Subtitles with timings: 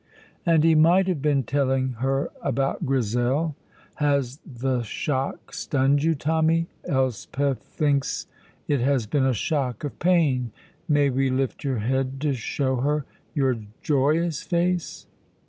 [0.47, 3.55] And he might have been telling her about Grizel!
[3.97, 6.65] Has the shock stunned you, Tommy?
[6.85, 8.25] Elspeth thinks
[8.67, 10.51] it has been a shock of pain.
[10.87, 15.05] May we lift your head to show her your joyous face?